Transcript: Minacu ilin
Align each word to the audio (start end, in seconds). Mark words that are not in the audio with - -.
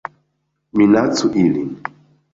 Minacu 0.77 1.31
ilin 1.41 1.69